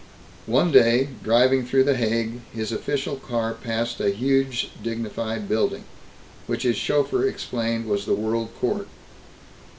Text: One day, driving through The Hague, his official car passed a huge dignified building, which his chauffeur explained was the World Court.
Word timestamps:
One 0.47 0.71
day, 0.71 1.09
driving 1.23 1.63
through 1.63 1.83
The 1.83 1.95
Hague, 1.95 2.39
his 2.51 2.71
official 2.71 3.17
car 3.17 3.53
passed 3.53 3.99
a 3.99 4.09
huge 4.09 4.71
dignified 4.81 5.47
building, 5.47 5.83
which 6.47 6.63
his 6.63 6.75
chauffeur 6.75 7.27
explained 7.27 7.85
was 7.85 8.07
the 8.07 8.15
World 8.15 8.49
Court. 8.59 8.87